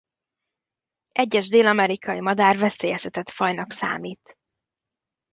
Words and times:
Egyes 1.11 1.47
dél-amerikai 1.49 2.19
madár 2.19 2.57
veszélyeztetett 2.57 3.29
fajnak 3.29 3.71
számít. 3.71 4.37